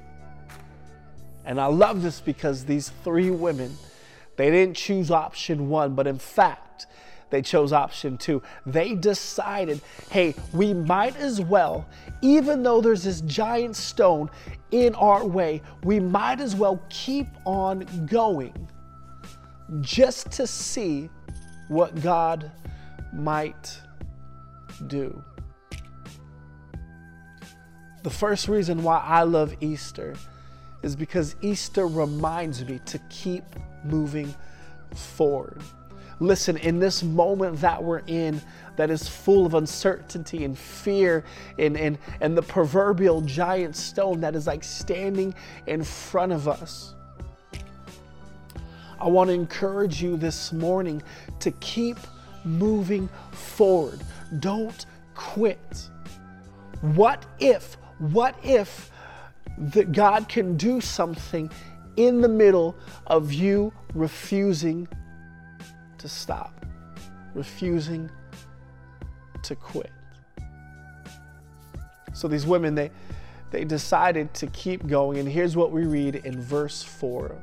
And 1.50 1.60
I 1.60 1.66
love 1.66 2.00
this 2.02 2.20
because 2.20 2.64
these 2.64 2.90
three 3.02 3.28
women, 3.28 3.76
they 4.36 4.52
didn't 4.52 4.76
choose 4.76 5.10
option 5.10 5.68
one, 5.68 5.96
but 5.96 6.06
in 6.06 6.16
fact, 6.16 6.86
they 7.30 7.42
chose 7.42 7.72
option 7.72 8.18
two. 8.18 8.40
They 8.66 8.94
decided, 8.94 9.80
hey, 10.10 10.36
we 10.52 10.72
might 10.72 11.16
as 11.16 11.40
well, 11.40 11.88
even 12.22 12.62
though 12.62 12.80
there's 12.80 13.02
this 13.02 13.22
giant 13.22 13.74
stone 13.74 14.30
in 14.70 14.94
our 14.94 15.26
way, 15.26 15.60
we 15.82 15.98
might 15.98 16.40
as 16.40 16.54
well 16.54 16.80
keep 16.88 17.26
on 17.44 17.80
going 18.06 18.68
just 19.80 20.30
to 20.30 20.46
see 20.46 21.10
what 21.66 22.00
God 22.00 22.48
might 23.12 23.76
do. 24.86 25.20
The 28.04 28.10
first 28.10 28.46
reason 28.46 28.84
why 28.84 28.98
I 28.98 29.24
love 29.24 29.56
Easter 29.60 30.14
is 30.82 30.96
because 30.96 31.36
Easter 31.42 31.86
reminds 31.86 32.64
me 32.64 32.80
to 32.86 32.98
keep 33.10 33.44
moving 33.84 34.34
forward. 34.94 35.62
Listen, 36.20 36.58
in 36.58 36.78
this 36.78 37.02
moment 37.02 37.60
that 37.60 37.82
we're 37.82 38.02
in, 38.06 38.40
that 38.76 38.90
is 38.90 39.08
full 39.08 39.46
of 39.46 39.54
uncertainty 39.54 40.44
and 40.44 40.58
fear, 40.58 41.24
and, 41.58 41.76
and, 41.76 41.98
and 42.20 42.36
the 42.36 42.42
proverbial 42.42 43.22
giant 43.22 43.74
stone 43.74 44.20
that 44.20 44.34
is 44.34 44.46
like 44.46 44.62
standing 44.62 45.34
in 45.66 45.82
front 45.82 46.32
of 46.32 46.46
us. 46.46 46.94
I 49.00 49.08
want 49.08 49.28
to 49.28 49.34
encourage 49.34 50.02
you 50.02 50.18
this 50.18 50.52
morning 50.52 51.02
to 51.40 51.50
keep 51.52 51.96
moving 52.44 53.08
forward. 53.32 54.00
Don't 54.40 54.84
quit. 55.14 55.88
What 56.82 57.24
if, 57.38 57.76
what 57.98 58.34
if 58.42 58.90
that 59.60 59.92
God 59.92 60.28
can 60.28 60.56
do 60.56 60.80
something 60.80 61.50
in 61.96 62.20
the 62.20 62.28
middle 62.28 62.74
of 63.06 63.32
you 63.32 63.72
refusing 63.94 64.88
to 65.98 66.08
stop, 66.08 66.64
refusing 67.34 68.10
to 69.42 69.54
quit. 69.54 69.90
So 72.14 72.26
these 72.26 72.46
women, 72.46 72.74
they, 72.74 72.90
they 73.50 73.64
decided 73.64 74.32
to 74.34 74.46
keep 74.48 74.86
going. 74.86 75.18
And 75.18 75.28
here's 75.28 75.56
what 75.56 75.72
we 75.72 75.84
read 75.84 76.16
in 76.16 76.40
verse 76.40 76.82
4. 76.82 77.34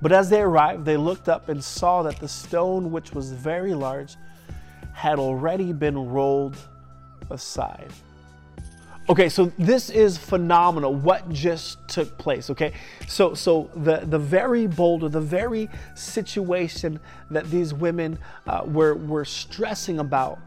But 0.00 0.12
as 0.12 0.30
they 0.30 0.40
arrived, 0.40 0.84
they 0.84 0.96
looked 0.96 1.28
up 1.28 1.48
and 1.48 1.62
saw 1.62 2.02
that 2.02 2.18
the 2.20 2.28
stone, 2.28 2.90
which 2.90 3.12
was 3.12 3.32
very 3.32 3.74
large, 3.74 4.16
had 4.92 5.18
already 5.18 5.72
been 5.72 6.08
rolled 6.08 6.56
aside. 7.30 7.90
Okay, 9.06 9.28
so 9.28 9.52
this 9.58 9.90
is 9.90 10.16
phenomenal 10.16 10.94
what 10.94 11.28
just 11.28 11.86
took 11.88 12.16
place, 12.16 12.48
okay? 12.48 12.72
So 13.06 13.34
so 13.34 13.68
the 13.76 13.98
the 13.98 14.18
very 14.18 14.66
boulder, 14.66 15.10
the 15.10 15.20
very 15.20 15.68
situation 15.94 16.98
that 17.30 17.50
these 17.50 17.74
women 17.74 18.18
uh, 18.46 18.62
were 18.64 18.94
were 18.94 19.26
stressing 19.26 19.98
about, 19.98 20.38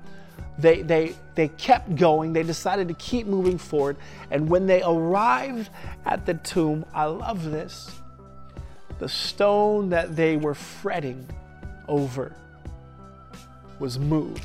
they 0.57 0.81
they 0.81 1.15
they 1.35 1.49
kept 1.49 1.95
going. 1.95 2.33
They 2.33 2.41
decided 2.41 2.87
to 2.87 2.95
keep 2.95 3.27
moving 3.27 3.59
forward, 3.59 3.97
and 4.31 4.49
when 4.49 4.65
they 4.65 4.81
arrived 4.81 5.69
at 6.05 6.25
the 6.25 6.33
tomb, 6.33 6.83
I 6.95 7.05
love 7.05 7.43
this. 7.51 7.91
The 8.97 9.07
stone 9.07 9.89
that 9.89 10.15
they 10.15 10.35
were 10.35 10.55
fretting 10.55 11.29
over 11.87 12.35
was 13.77 13.99
moved. 13.99 14.43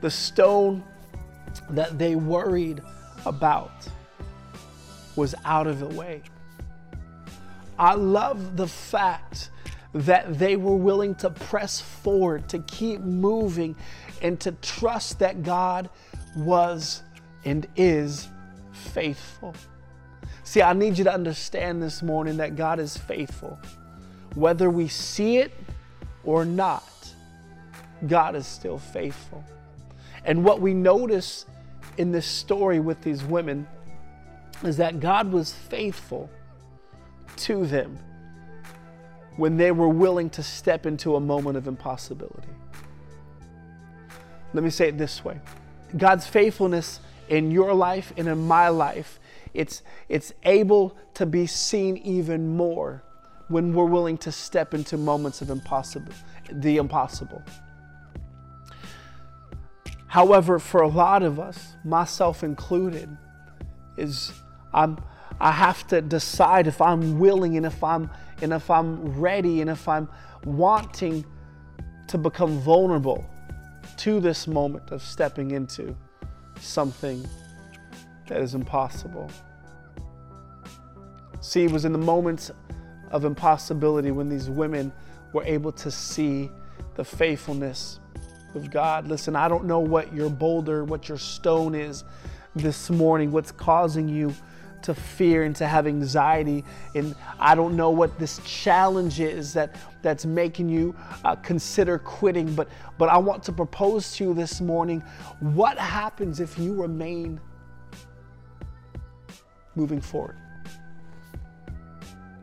The 0.00 0.10
stone 0.10 0.82
that 1.70 1.98
they 1.98 2.14
worried 2.14 2.82
about 3.24 3.72
was 5.16 5.34
out 5.44 5.66
of 5.66 5.80
the 5.80 5.88
way. 5.88 6.22
I 7.78 7.94
love 7.94 8.56
the 8.56 8.66
fact 8.66 9.50
that 9.92 10.38
they 10.38 10.56
were 10.56 10.76
willing 10.76 11.14
to 11.16 11.30
press 11.30 11.80
forward, 11.80 12.48
to 12.50 12.58
keep 12.60 13.00
moving, 13.00 13.76
and 14.22 14.38
to 14.40 14.52
trust 14.52 15.18
that 15.20 15.42
God 15.42 15.88
was 16.36 17.02
and 17.44 17.66
is 17.76 18.28
faithful. 18.72 19.54
See, 20.44 20.62
I 20.62 20.74
need 20.74 20.98
you 20.98 21.04
to 21.04 21.12
understand 21.12 21.82
this 21.82 22.02
morning 22.02 22.36
that 22.36 22.56
God 22.56 22.78
is 22.78 22.96
faithful. 22.96 23.58
Whether 24.34 24.70
we 24.70 24.88
see 24.88 25.38
it 25.38 25.52
or 26.24 26.44
not, 26.44 26.84
God 28.06 28.36
is 28.36 28.46
still 28.46 28.78
faithful. 28.78 29.42
And 30.26 30.44
what 30.44 30.60
we 30.60 30.74
notice 30.74 31.46
in 31.96 32.12
this 32.12 32.26
story 32.26 32.80
with 32.80 33.00
these 33.00 33.24
women 33.24 33.66
is 34.64 34.76
that 34.76 35.00
God 35.00 35.32
was 35.32 35.52
faithful 35.52 36.28
to 37.36 37.64
them 37.64 37.98
when 39.36 39.56
they 39.56 39.70
were 39.70 39.88
willing 39.88 40.28
to 40.30 40.42
step 40.42 40.84
into 40.84 41.16
a 41.16 41.20
moment 41.20 41.56
of 41.56 41.68
impossibility. 41.68 42.48
Let 44.52 44.64
me 44.64 44.70
say 44.70 44.88
it 44.88 44.98
this 44.98 45.24
way 45.24 45.40
God's 45.96 46.26
faithfulness 46.26 47.00
in 47.28 47.50
your 47.50 47.72
life 47.72 48.12
and 48.16 48.28
in 48.28 48.46
my 48.46 48.68
life, 48.68 49.20
it's, 49.54 49.82
it's 50.08 50.32
able 50.44 50.96
to 51.14 51.26
be 51.26 51.46
seen 51.46 51.96
even 51.98 52.56
more 52.56 53.02
when 53.48 53.72
we're 53.72 53.84
willing 53.84 54.18
to 54.18 54.32
step 54.32 54.74
into 54.74 54.96
moments 54.96 55.40
of 55.40 55.50
impossible, 55.50 56.12
the 56.50 56.78
impossible. 56.78 57.42
However, 60.16 60.58
for 60.58 60.80
a 60.80 60.88
lot 60.88 61.22
of 61.22 61.38
us, 61.38 61.76
myself 61.84 62.42
included, 62.42 63.14
is 63.98 64.32
I'm 64.72 64.96
I 65.38 65.52
have 65.52 65.86
to 65.88 66.00
decide 66.00 66.66
if 66.66 66.80
I'm 66.80 67.18
willing 67.18 67.58
and 67.58 67.66
if 67.66 67.84
I'm 67.84 68.08
and 68.40 68.54
if 68.54 68.70
I'm 68.70 69.20
ready 69.20 69.60
and 69.60 69.68
if 69.68 69.86
I'm 69.86 70.08
wanting 70.46 71.22
to 72.06 72.16
become 72.16 72.58
vulnerable 72.60 73.28
to 73.98 74.18
this 74.18 74.46
moment 74.46 74.90
of 74.90 75.02
stepping 75.02 75.50
into 75.50 75.94
something 76.60 77.22
that 78.26 78.40
is 78.40 78.54
impossible. 78.54 79.30
See, 81.42 81.64
it 81.64 81.70
was 81.70 81.84
in 81.84 81.92
the 81.92 81.98
moments 81.98 82.50
of 83.10 83.26
impossibility 83.26 84.12
when 84.12 84.30
these 84.30 84.48
women 84.48 84.94
were 85.34 85.44
able 85.44 85.72
to 85.72 85.90
see 85.90 86.50
the 86.94 87.04
faithfulness 87.04 88.00
of 88.56 88.70
God. 88.70 89.06
Listen, 89.06 89.36
I 89.36 89.48
don't 89.48 89.64
know 89.66 89.78
what 89.78 90.12
your 90.12 90.30
boulder, 90.30 90.84
what 90.84 91.08
your 91.08 91.18
stone 91.18 91.74
is 91.74 92.04
this 92.54 92.90
morning, 92.90 93.30
what's 93.30 93.52
causing 93.52 94.08
you 94.08 94.34
to 94.82 94.94
fear 94.94 95.44
and 95.44 95.54
to 95.56 95.66
have 95.66 95.86
anxiety. 95.86 96.64
And 96.94 97.14
I 97.38 97.54
don't 97.54 97.76
know 97.76 97.90
what 97.90 98.18
this 98.18 98.40
challenge 98.44 99.20
is 99.20 99.52
that, 99.54 99.76
that's 100.02 100.24
making 100.24 100.68
you 100.68 100.94
uh, 101.24 101.36
consider 101.36 101.98
quitting. 101.98 102.54
But, 102.54 102.68
but 102.98 103.08
I 103.08 103.18
want 103.18 103.42
to 103.44 103.52
propose 103.52 104.16
to 104.16 104.24
you 104.24 104.34
this 104.34 104.60
morning 104.60 105.00
what 105.40 105.78
happens 105.78 106.40
if 106.40 106.58
you 106.58 106.74
remain 106.74 107.40
moving 109.76 110.00
forward? 110.00 110.36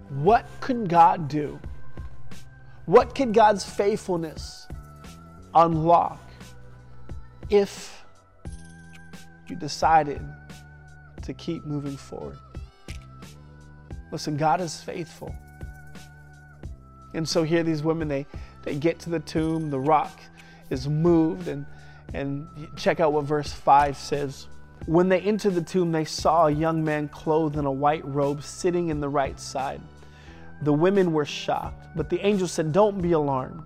What 0.09 0.45
can 0.61 0.85
God 0.85 1.27
do? 1.27 1.59
What 2.85 3.15
can 3.15 3.31
God's 3.31 3.65
faithfulness 3.65 4.62
unlock 5.55 6.19
if 7.49 8.03
you 9.47 9.55
decided 9.55 10.21
to 11.21 11.33
keep 11.33 11.65
moving 11.65 11.97
forward. 11.97 12.37
Listen, 14.11 14.37
God 14.37 14.61
is 14.61 14.81
faithful. 14.81 15.35
And 17.13 17.27
so 17.27 17.43
here 17.43 17.63
these 17.63 17.83
women, 17.83 18.07
they, 18.07 18.25
they 18.63 18.75
get 18.75 18.99
to 18.99 19.09
the 19.09 19.19
tomb, 19.19 19.69
the 19.69 19.79
rock 19.79 20.19
is 20.69 20.87
moved, 20.87 21.47
and, 21.47 21.65
and 22.13 22.47
check 22.75 22.99
out 22.99 23.13
what 23.13 23.25
verse 23.25 23.51
5 23.51 23.97
says. 23.97 24.47
When 24.85 25.07
they 25.09 25.21
entered 25.21 25.55
the 25.55 25.61
tomb, 25.61 25.91
they 25.91 26.05
saw 26.05 26.47
a 26.47 26.51
young 26.51 26.83
man 26.83 27.07
clothed 27.07 27.57
in 27.57 27.65
a 27.65 27.71
white 27.71 28.05
robe 28.05 28.43
sitting 28.43 28.89
in 28.89 28.99
the 28.99 29.09
right 29.09 29.39
side. 29.39 29.81
The 30.61 30.73
women 30.73 31.13
were 31.13 31.25
shocked, 31.25 31.87
but 31.95 32.09
the 32.09 32.19
angel 32.25 32.47
said, 32.47 32.71
Don't 32.71 33.01
be 33.01 33.13
alarmed. 33.13 33.63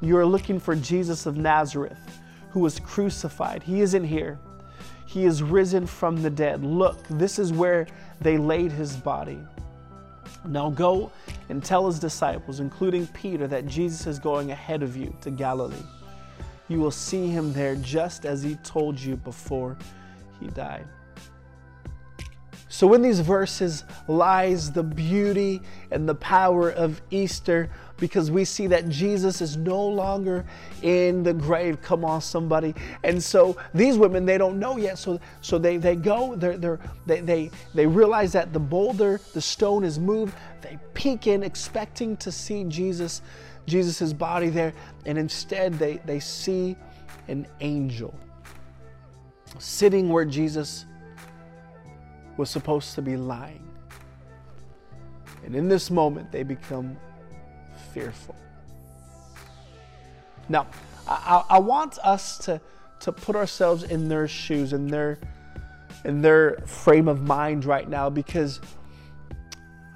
You 0.00 0.16
are 0.16 0.26
looking 0.26 0.58
for 0.58 0.74
Jesus 0.74 1.26
of 1.26 1.36
Nazareth, 1.36 2.20
who 2.50 2.60
was 2.60 2.80
crucified. 2.80 3.62
He 3.62 3.80
isn't 3.80 4.04
here. 4.04 4.38
He 5.06 5.24
is 5.24 5.42
risen 5.42 5.86
from 5.86 6.22
the 6.22 6.30
dead. 6.30 6.64
Look, 6.64 6.96
this 7.08 7.38
is 7.38 7.52
where 7.52 7.86
they 8.20 8.38
laid 8.38 8.72
his 8.72 8.96
body. 8.96 9.38
Now 10.46 10.70
go 10.70 11.12
and 11.48 11.62
tell 11.62 11.86
his 11.86 11.98
disciples, 11.98 12.60
including 12.60 13.06
Peter, 13.08 13.46
that 13.48 13.66
Jesus 13.66 14.06
is 14.06 14.18
going 14.18 14.52
ahead 14.52 14.82
of 14.82 14.96
you 14.96 15.14
to 15.20 15.30
Galilee. 15.30 15.74
You 16.68 16.78
will 16.78 16.92
see 16.92 17.26
him 17.26 17.52
there 17.52 17.74
just 17.76 18.24
as 18.24 18.42
he 18.42 18.54
told 18.56 18.98
you 18.98 19.16
before 19.16 19.76
he 20.40 20.46
died. 20.48 20.86
So, 22.72 22.94
in 22.94 23.02
these 23.02 23.18
verses 23.18 23.82
lies 24.06 24.70
the 24.70 24.84
beauty 24.84 25.60
and 25.90 26.08
the 26.08 26.14
power 26.14 26.70
of 26.70 27.02
Easter 27.10 27.68
because 27.96 28.30
we 28.30 28.44
see 28.44 28.68
that 28.68 28.88
Jesus 28.88 29.40
is 29.40 29.56
no 29.56 29.84
longer 29.84 30.44
in 30.80 31.24
the 31.24 31.34
grave. 31.34 31.82
Come 31.82 32.04
on, 32.04 32.20
somebody. 32.20 32.76
And 33.02 33.20
so 33.20 33.56
these 33.74 33.98
women, 33.98 34.24
they 34.24 34.38
don't 34.38 34.60
know 34.60 34.76
yet. 34.76 34.98
So, 34.98 35.18
so 35.40 35.58
they, 35.58 35.78
they 35.78 35.96
go, 35.96 36.36
they're, 36.36 36.56
they're, 36.56 36.78
they, 37.06 37.20
they, 37.20 37.50
they 37.74 37.86
realize 37.86 38.32
that 38.34 38.52
the 38.52 38.60
boulder, 38.60 39.20
the 39.34 39.40
stone 39.40 39.82
is 39.82 39.98
moved. 39.98 40.32
They 40.62 40.78
peek 40.94 41.26
in, 41.26 41.42
expecting 41.42 42.16
to 42.18 42.30
see 42.30 42.62
Jesus, 42.62 43.20
Jesus's 43.66 44.14
body 44.14 44.48
there. 44.48 44.72
And 45.06 45.18
instead, 45.18 45.74
they, 45.74 45.96
they 46.06 46.20
see 46.20 46.76
an 47.26 47.48
angel 47.60 48.14
sitting 49.58 50.08
where 50.08 50.24
Jesus 50.24 50.86
was 52.40 52.48
supposed 52.48 52.94
to 52.94 53.02
be 53.02 53.18
lying. 53.18 53.62
And 55.44 55.54
in 55.54 55.68
this 55.68 55.90
moment, 55.90 56.32
they 56.32 56.42
become 56.42 56.96
fearful. 57.92 58.34
Now, 60.48 60.66
I, 61.06 61.44
I, 61.50 61.58
want 61.58 61.98
us 61.98 62.38
to, 62.38 62.58
to 63.00 63.12
put 63.12 63.36
ourselves 63.36 63.82
in 63.84 64.08
their 64.08 64.26
shoes, 64.26 64.72
in 64.72 64.86
their, 64.86 65.18
in 66.04 66.22
their 66.22 66.56
frame 66.66 67.08
of 67.08 67.22
mind 67.22 67.66
right 67.66 67.88
now, 67.88 68.08
because 68.08 68.60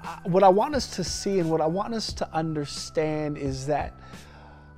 uh, 0.03 0.17
what 0.23 0.43
I 0.43 0.49
want 0.49 0.75
us 0.75 0.95
to 0.97 1.03
see 1.03 1.39
and 1.39 1.49
what 1.49 1.61
I 1.61 1.67
want 1.67 1.95
us 1.95 2.13
to 2.13 2.31
understand 2.31 3.39
is 3.39 3.65
that 3.65 3.93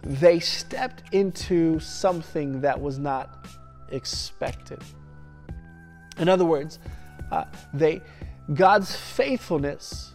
they 0.04 0.40
stepped 0.40 1.14
into 1.14 1.80
something 1.80 2.62
that 2.62 2.80
was 2.80 2.98
not 2.98 3.46
expected. 3.90 4.82
In 6.18 6.30
other 6.30 6.46
words, 6.46 6.80
uh, 7.32 7.46
they 7.74 8.02
God's 8.54 8.96
faithfulness 8.96 10.14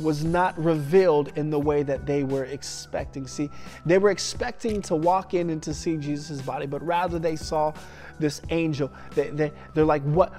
was 0.00 0.24
not 0.24 0.58
revealed 0.62 1.32
in 1.36 1.50
the 1.50 1.58
way 1.58 1.82
that 1.82 2.06
they 2.06 2.22
were 2.22 2.44
expecting. 2.44 3.26
See, 3.26 3.50
they 3.84 3.98
were 3.98 4.10
expecting 4.10 4.80
to 4.82 4.94
walk 4.94 5.34
in 5.34 5.50
and 5.50 5.62
to 5.62 5.74
see 5.74 5.96
Jesus' 5.96 6.40
body, 6.40 6.66
but 6.66 6.84
rather 6.84 7.18
they 7.18 7.36
saw 7.36 7.72
this 8.18 8.42
angel. 8.50 8.90
They, 9.14 9.30
they, 9.30 9.52
they're 9.74 9.84
like, 9.84 10.02
what, 10.02 10.30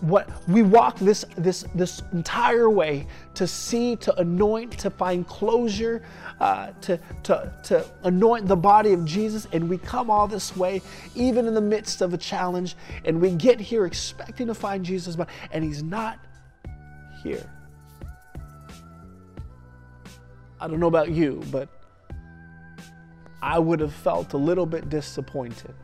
what? 0.00 0.28
We 0.48 0.62
walked 0.62 0.98
this, 0.98 1.24
this, 1.36 1.64
this 1.74 2.02
entire 2.12 2.68
way 2.68 3.06
to 3.34 3.46
see, 3.46 3.96
to 3.96 4.14
anoint, 4.20 4.78
to 4.78 4.90
find 4.90 5.26
closure, 5.26 6.02
uh, 6.40 6.72
to, 6.82 6.98
to, 7.24 7.52
to 7.64 7.86
anoint 8.04 8.48
the 8.48 8.56
body 8.56 8.92
of 8.92 9.04
Jesus, 9.04 9.46
and 9.52 9.68
we 9.68 9.78
come 9.78 10.10
all 10.10 10.26
this 10.26 10.56
way, 10.56 10.82
even 11.14 11.46
in 11.46 11.54
the 11.54 11.60
midst 11.60 12.02
of 12.02 12.14
a 12.14 12.18
challenge, 12.18 12.76
and 13.04 13.20
we 13.20 13.30
get 13.32 13.60
here 13.60 13.86
expecting 13.86 14.46
to 14.48 14.54
find 14.54 14.84
Jesus, 14.84 15.16
body, 15.16 15.30
and 15.52 15.62
he's 15.64 15.82
not 15.82 16.18
here. 17.22 17.48
I 20.60 20.68
don't 20.68 20.78
know 20.78 20.88
about 20.88 21.10
you, 21.10 21.42
but 21.50 21.68
I 23.40 23.58
would 23.58 23.80
have 23.80 23.94
felt 23.94 24.34
a 24.34 24.36
little 24.36 24.66
bit 24.66 24.90
disappointed. 24.90 25.74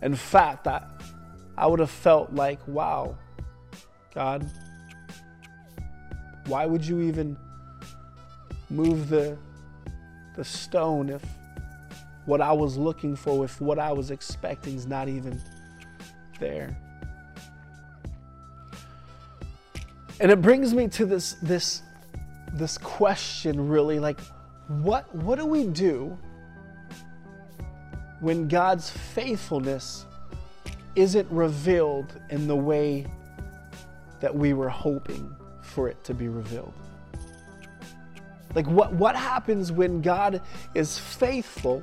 In 0.00 0.14
fact, 0.14 0.66
I, 0.66 0.82
I 1.58 1.66
would 1.66 1.78
have 1.78 1.90
felt 1.90 2.32
like, 2.32 2.66
wow, 2.66 3.18
God, 4.14 4.50
why 6.46 6.64
would 6.64 6.84
you 6.84 7.02
even 7.02 7.36
move 8.70 9.10
the, 9.10 9.36
the 10.36 10.44
stone 10.44 11.10
if 11.10 11.22
what 12.24 12.40
I 12.40 12.52
was 12.52 12.78
looking 12.78 13.14
for, 13.14 13.44
if 13.44 13.60
what 13.60 13.78
I 13.78 13.92
was 13.92 14.10
expecting 14.10 14.74
is 14.74 14.86
not 14.86 15.06
even 15.08 15.38
there? 16.38 16.74
And 20.18 20.30
it 20.30 20.40
brings 20.40 20.72
me 20.74 20.88
to 20.88 21.04
this, 21.04 21.34
this 21.42 21.82
this 22.54 22.78
question 22.78 23.68
really 23.68 23.98
like 23.98 24.20
what 24.68 25.12
what 25.14 25.38
do 25.38 25.46
we 25.46 25.64
do 25.64 26.16
when 28.20 28.48
God's 28.48 28.90
faithfulness 28.90 30.06
isn't 30.94 31.28
revealed 31.30 32.20
in 32.28 32.46
the 32.46 32.56
way 32.56 33.06
that 34.20 34.34
we 34.34 34.52
were 34.52 34.68
hoping 34.68 35.34
for 35.62 35.88
it 35.88 36.02
to 36.04 36.14
be 36.14 36.28
revealed? 36.28 36.72
Like 38.54 38.66
what 38.66 38.92
what 38.92 39.16
happens 39.16 39.72
when 39.72 40.02
God 40.02 40.40
is 40.74 40.98
faithful 40.98 41.82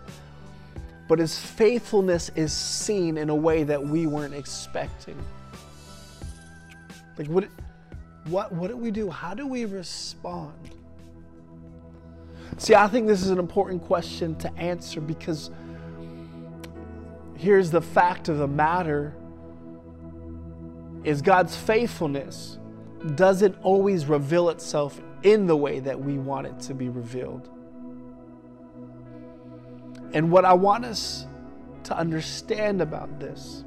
but 1.09 1.19
his 1.19 1.39
faithfulness 1.39 2.29
is 2.35 2.51
seen 2.51 3.17
in 3.17 3.29
a 3.29 3.35
way 3.35 3.63
that 3.63 3.81
we 3.81 4.07
weren't 4.07 4.33
expecting? 4.33 5.17
Like 7.17 7.27
what 7.27 7.49
what, 8.29 8.51
what 8.51 8.69
do 8.69 8.77
we 8.77 8.91
do? 8.91 9.09
How 9.09 9.33
do 9.33 9.47
we 9.47 9.65
respond? 9.65 10.53
See, 12.57 12.73
I 12.75 12.87
think 12.87 13.07
this 13.07 13.21
is 13.21 13.29
an 13.29 13.39
important 13.39 13.83
question 13.83 14.35
to 14.37 14.53
answer 14.57 14.99
because 14.99 15.51
here's 17.35 17.69
the 17.69 17.81
fact 17.81 18.29
of 18.29 18.37
the 18.37 18.47
matter 18.47 19.15
is 21.03 21.21
God's 21.21 21.55
faithfulness 21.55 22.57
doesn't 23.15 23.55
always 23.61 24.05
reveal 24.05 24.49
itself 24.49 24.99
in 25.23 25.45
the 25.45 25.55
way 25.55 25.79
that 25.79 25.99
we 25.99 26.17
want 26.17 26.47
it 26.47 26.59
to 26.61 26.73
be 26.73 26.89
revealed. 26.89 27.49
And 30.13 30.31
what 30.31 30.45
I 30.45 30.53
want 30.53 30.85
us 30.85 31.27
to 31.83 31.97
understand 31.97 32.81
about 32.81 33.19
this 33.19 33.63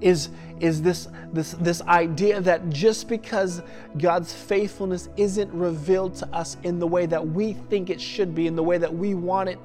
is, 0.00 0.30
is 0.60 0.82
this, 0.82 1.08
this, 1.32 1.52
this 1.52 1.82
idea 1.82 2.40
that 2.40 2.68
just 2.70 3.08
because 3.08 3.62
God's 3.98 4.32
faithfulness 4.32 5.08
isn't 5.16 5.52
revealed 5.52 6.14
to 6.16 6.26
us 6.34 6.56
in 6.62 6.78
the 6.78 6.86
way 6.86 7.06
that 7.06 7.26
we 7.26 7.54
think 7.54 7.90
it 7.90 8.00
should 8.00 8.34
be, 8.34 8.46
in 8.46 8.56
the 8.56 8.62
way 8.62 8.78
that 8.78 8.94
we 8.94 9.14
want 9.14 9.48
it 9.48 9.58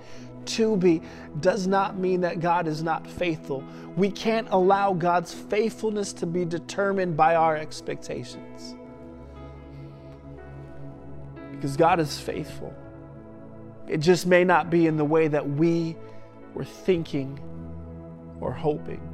to 0.44 0.76
be, 0.78 1.02
does 1.40 1.68
not 1.68 1.98
mean 1.98 2.22
that 2.22 2.40
God 2.40 2.68
is 2.68 2.82
not 2.82 3.06
faithful. 3.06 3.64
We 3.96 4.10
can't 4.10 4.48
allow 4.52 4.94
God's 4.94 5.34
faithfulness 5.34 6.14
to 6.14 6.26
be 6.26 6.46
determined 6.46 7.16
by 7.16 7.36
our 7.36 7.56
expectations. 7.56 8.76
Because 11.52 11.78
God 11.78 12.00
is 12.00 12.20
faithful. 12.20 12.74
It 13.88 13.98
just 13.98 14.26
may 14.26 14.44
not 14.44 14.70
be 14.70 14.88
in 14.88 14.98
the 14.98 15.06
way 15.06 15.28
that 15.28 15.48
we 15.48 15.96
were 16.54 16.66
thinking 16.66 17.40
or 18.40 18.52
hoping. 18.52 19.11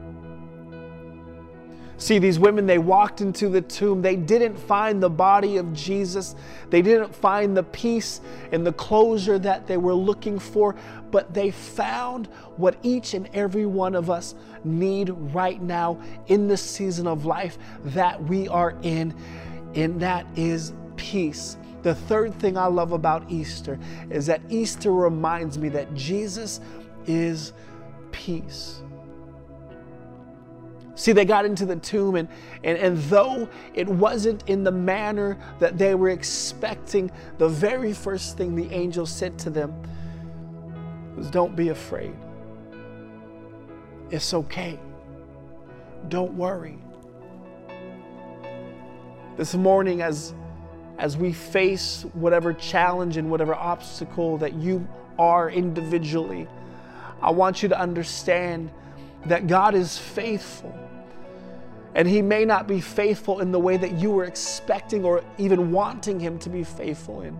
See, 1.99 2.19
these 2.19 2.37
women, 2.37 2.67
they 2.67 2.77
walked 2.77 3.21
into 3.21 3.49
the 3.49 3.61
tomb. 3.61 4.03
They 4.03 4.15
didn't 4.15 4.55
find 4.55 5.01
the 5.01 5.09
body 5.09 5.57
of 5.57 5.73
Jesus. 5.73 6.35
They 6.69 6.83
didn't 6.83 7.13
find 7.13 7.57
the 7.57 7.63
peace 7.63 8.21
and 8.51 8.65
the 8.65 8.73
closure 8.73 9.39
that 9.39 9.65
they 9.65 9.77
were 9.77 9.95
looking 9.95 10.37
for, 10.37 10.75
but 11.09 11.33
they 11.33 11.49
found 11.49 12.27
what 12.57 12.77
each 12.83 13.15
and 13.15 13.27
every 13.33 13.65
one 13.65 13.95
of 13.95 14.11
us 14.11 14.35
need 14.63 15.09
right 15.09 15.59
now 15.59 15.99
in 16.27 16.47
the 16.47 16.57
season 16.57 17.07
of 17.07 17.25
life 17.25 17.57
that 17.85 18.23
we 18.25 18.47
are 18.47 18.75
in, 18.83 19.15
and 19.73 19.99
that 19.99 20.27
is 20.35 20.73
peace. 20.97 21.57
The 21.81 21.95
third 21.95 22.33
thing 22.35 22.57
I 22.57 22.67
love 22.67 22.91
about 22.91 23.29
Easter 23.31 23.79
is 24.11 24.27
that 24.27 24.41
Easter 24.49 24.91
reminds 24.91 25.57
me 25.57 25.69
that 25.69 25.91
Jesus 25.95 26.59
is 27.07 27.53
peace. 28.11 28.83
See, 30.97 31.11
they 31.11 31.25
got 31.25 31.45
into 31.45 31.67
the 31.67 31.75
tomb, 31.75 32.15
and, 32.15 32.27
and, 32.63 32.75
and 32.75 32.97
though 33.03 33.47
it 33.75 33.87
wasn't 33.87 34.43
in 34.49 34.63
the 34.63 34.71
manner 34.71 35.37
that 35.59 35.77
they 35.77 35.93
were 35.93 36.09
expecting, 36.09 37.11
the 37.37 37.47
very 37.47 37.93
first 37.93 38.35
thing 38.35 38.55
the 38.55 38.67
angel 38.73 39.05
said 39.05 39.37
to 39.39 39.51
them 39.51 39.79
was, 41.15 41.29
Don't 41.29 41.55
be 41.55 41.69
afraid. 41.69 42.15
It's 44.09 44.33
okay. 44.33 44.79
Don't 46.09 46.33
worry. 46.33 46.79
This 49.37 49.53
morning, 49.53 50.01
as, 50.01 50.33
as 50.97 51.15
we 51.15 51.31
face 51.31 52.07
whatever 52.13 52.53
challenge 52.53 53.17
and 53.17 53.29
whatever 53.29 53.53
obstacle 53.53 54.39
that 54.39 54.55
you 54.55 54.87
are 55.19 55.51
individually, 55.51 56.47
I 57.21 57.29
want 57.29 57.61
you 57.61 57.69
to 57.69 57.79
understand 57.79 58.71
that 59.27 59.45
God 59.45 59.75
is 59.75 59.95
faithful. 59.95 60.75
And 61.97 62.07
He 62.07 62.21
may 62.21 62.45
not 62.45 62.67
be 62.67 62.79
faithful 62.79 63.41
in 63.41 63.51
the 63.51 63.59
way 63.59 63.75
that 63.75 63.93
you 63.93 64.11
were 64.11 64.25
expecting 64.25 65.03
or 65.03 65.23
even 65.39 65.71
wanting 65.71 66.19
Him 66.19 66.37
to 66.39 66.49
be 66.49 66.63
faithful 66.63 67.23
in. 67.23 67.37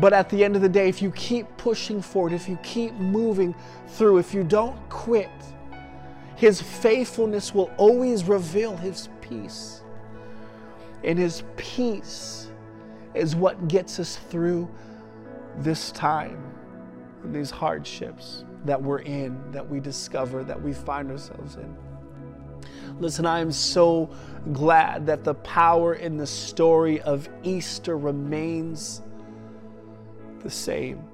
But 0.00 0.14
at 0.14 0.30
the 0.30 0.42
end 0.42 0.56
of 0.56 0.62
the 0.62 0.68
day, 0.68 0.88
if 0.88 1.02
you 1.02 1.10
keep 1.10 1.46
pushing 1.58 2.00
forward, 2.00 2.32
if 2.32 2.48
you 2.48 2.58
keep 2.62 2.94
moving 2.94 3.54
through, 3.88 4.16
if 4.16 4.32
you 4.32 4.44
don't 4.44 4.76
quit, 4.88 5.30
His 6.36 6.62
faithfulness 6.62 7.54
will 7.54 7.70
always 7.76 8.24
reveal 8.24 8.78
His 8.78 9.10
peace. 9.20 9.82
And 11.04 11.18
His 11.18 11.42
peace 11.58 12.50
is 13.12 13.36
what 13.36 13.68
gets 13.68 14.00
us 14.00 14.16
through 14.16 14.70
this 15.58 15.92
time, 15.92 16.42
and 17.24 17.34
these 17.34 17.50
hardships 17.50 18.46
that 18.64 18.80
we're 18.80 19.00
in, 19.00 19.52
that 19.52 19.68
we 19.68 19.80
discover, 19.80 20.44
that 20.44 20.60
we 20.62 20.72
find 20.72 21.10
ourselves 21.10 21.56
in. 21.56 21.76
Listen, 23.00 23.26
I 23.26 23.40
am 23.40 23.52
so 23.52 24.10
glad 24.52 25.06
that 25.06 25.24
the 25.24 25.34
power 25.34 25.94
in 25.94 26.16
the 26.16 26.26
story 26.26 27.00
of 27.02 27.28
Easter 27.42 27.96
remains 27.96 29.02
the 30.40 30.50
same. 30.50 31.04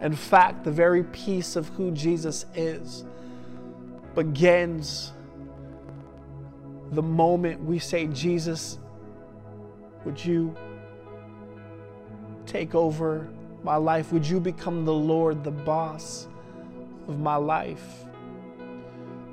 In 0.00 0.14
fact, 0.14 0.64
the 0.64 0.70
very 0.70 1.04
piece 1.04 1.56
of 1.56 1.68
who 1.70 1.90
Jesus 1.90 2.46
is 2.54 3.04
begins 4.14 5.12
the 6.92 7.02
moment 7.02 7.62
we 7.62 7.78
say, 7.78 8.06
Jesus, 8.06 8.78
would 10.04 10.24
you 10.24 10.56
take 12.46 12.74
over 12.74 13.28
my 13.62 13.76
life? 13.76 14.12
Would 14.12 14.26
you 14.26 14.40
become 14.40 14.84
the 14.84 14.94
Lord, 14.94 15.44
the 15.44 15.50
boss 15.50 16.28
of 17.06 17.18
my 17.18 17.36
life? 17.36 18.04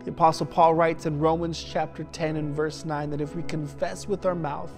The 0.05 0.11
Apostle 0.11 0.45
Paul 0.45 0.75
writes 0.75 1.07
in 1.07 1.19
Romans 1.19 1.61
chapter 1.61 2.03
10 2.03 2.35
and 2.35 2.55
verse 2.55 2.85
9 2.85 3.09
that 3.09 3.21
if 3.21 3.35
we 3.35 3.41
confess 3.41 4.07
with 4.07 4.23
our 4.27 4.35
mouth 4.35 4.71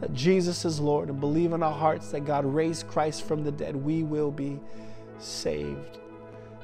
that 0.00 0.12
Jesus 0.12 0.64
is 0.64 0.80
Lord 0.80 1.08
and 1.08 1.20
believe 1.20 1.52
in 1.52 1.62
our 1.62 1.72
hearts 1.72 2.10
that 2.10 2.24
God 2.24 2.44
raised 2.44 2.88
Christ 2.88 3.22
from 3.22 3.44
the 3.44 3.52
dead, 3.52 3.76
we 3.76 4.02
will 4.02 4.32
be 4.32 4.58
saved. 5.20 5.98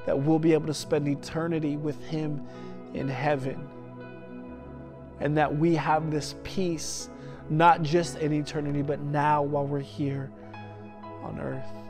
That 0.05 0.19
we'll 0.19 0.41
be 0.41 0.53
able 0.53 0.67
to 0.67 0.75
spend 0.75 1.07
eternity 1.07 1.77
with 1.77 2.03
Him 2.07 2.45
in 2.93 3.09
heaven. 3.09 3.69
And 5.21 5.37
that 5.37 5.57
we 5.57 5.77
have 5.77 6.11
this 6.11 6.35
peace, 6.43 7.09
not 7.51 7.83
just 7.83 8.19
in 8.19 8.33
eternity, 8.33 8.83
but 8.83 9.01
now 9.01 9.43
while 9.43 9.65
we're 9.65 9.79
here 9.79 10.29
on 11.23 11.39
earth. 11.39 11.86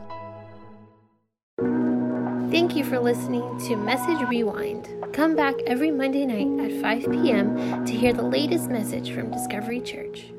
Thank 2.49 2.77
you 2.77 2.85
for 2.85 2.97
listening 2.97 3.59
to 3.67 3.75
Message 3.75 4.25
Rewind. 4.29 4.87
Come 5.11 5.35
back 5.35 5.55
every 5.65 5.91
Monday 5.91 6.25
night 6.25 6.71
at 6.71 6.81
5 6.81 7.11
p.m. 7.11 7.85
to 7.85 7.91
hear 7.91 8.13
the 8.13 8.23
latest 8.23 8.69
message 8.69 9.11
from 9.11 9.31
Discovery 9.31 9.81
Church. 9.81 10.31